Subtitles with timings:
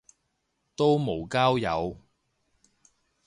[0.75, 1.95] 都無交友